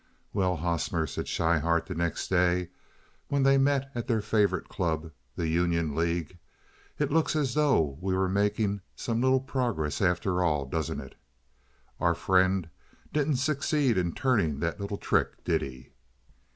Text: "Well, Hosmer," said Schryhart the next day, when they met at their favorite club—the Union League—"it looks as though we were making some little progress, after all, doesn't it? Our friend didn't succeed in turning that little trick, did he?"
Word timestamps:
"Well, 0.33 0.55
Hosmer," 0.55 1.05
said 1.05 1.27
Schryhart 1.27 1.85
the 1.85 1.93
next 1.93 2.27
day, 2.27 2.71
when 3.27 3.43
they 3.43 3.59
met 3.59 3.91
at 3.93 4.07
their 4.07 4.23
favorite 4.23 4.67
club—the 4.67 5.47
Union 5.47 5.95
League—"it 5.95 7.11
looks 7.11 7.35
as 7.35 7.53
though 7.53 7.99
we 8.01 8.15
were 8.15 8.27
making 8.27 8.81
some 8.95 9.21
little 9.21 9.41
progress, 9.41 10.01
after 10.01 10.43
all, 10.43 10.65
doesn't 10.65 11.01
it? 11.01 11.13
Our 11.99 12.15
friend 12.15 12.67
didn't 13.13 13.35
succeed 13.35 13.95
in 13.95 14.13
turning 14.13 14.57
that 14.59 14.79
little 14.81 14.97
trick, 14.97 15.43
did 15.43 15.61
he?" 15.61 15.91